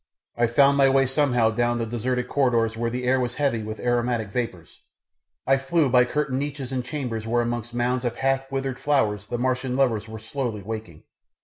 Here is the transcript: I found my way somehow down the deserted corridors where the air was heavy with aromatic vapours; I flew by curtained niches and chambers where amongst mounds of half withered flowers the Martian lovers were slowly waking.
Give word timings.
I 0.35 0.47
found 0.47 0.77
my 0.79 0.89
way 0.89 1.05
somehow 1.05 1.51
down 1.51 1.77
the 1.77 1.85
deserted 1.85 2.27
corridors 2.27 2.75
where 2.75 2.89
the 2.89 3.03
air 3.03 3.19
was 3.19 3.35
heavy 3.35 3.61
with 3.61 3.79
aromatic 3.79 4.29
vapours; 4.29 4.81
I 5.45 5.57
flew 5.57 5.89
by 5.89 6.05
curtained 6.05 6.39
niches 6.39 6.71
and 6.71 6.83
chambers 6.83 7.27
where 7.27 7.43
amongst 7.43 7.71
mounds 7.75 8.03
of 8.03 8.15
half 8.15 8.51
withered 8.51 8.79
flowers 8.79 9.27
the 9.27 9.37
Martian 9.37 9.75
lovers 9.75 10.07
were 10.07 10.17
slowly 10.17 10.63
waking. 10.63 11.03